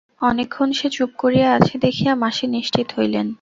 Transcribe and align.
অনেকক্ষণ 0.21 0.69
সে 0.71 0.87
চুপ 0.89 1.11
করিয়া 1.17 1.47
আছে 1.53 1.73
দেখিয়া 1.77 2.13
মাসি 2.15 2.45
নিশ্চিত 2.47 2.87
হইলেন। 2.97 3.27